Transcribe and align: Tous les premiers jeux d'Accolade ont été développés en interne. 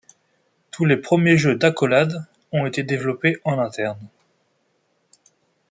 Tous 0.71 0.85
les 0.85 0.97
premiers 0.97 1.37
jeux 1.37 1.55
d'Accolade 1.55 2.25
ont 2.51 2.65
été 2.65 2.81
développés 2.81 3.37
en 3.43 3.59
interne. 3.59 3.99